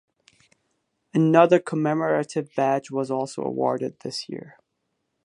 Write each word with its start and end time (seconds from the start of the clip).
Another 1.13 1.59
commemorative 1.59 2.55
badge 2.55 2.89
was 2.89 3.11
also 3.11 3.43
awarded 3.43 3.91
in 3.91 3.97
this 4.01 4.27
year. 4.27 4.57